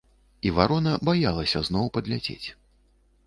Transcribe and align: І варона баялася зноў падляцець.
І 0.49 0.51
варона 0.59 0.93
баялася 1.09 1.61
зноў 1.69 1.85
падляцець. 1.97 2.47